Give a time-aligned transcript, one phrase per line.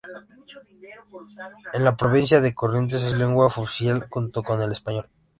[1.73, 5.05] En la provincia de Corrientes es lengua oficial junto con el español.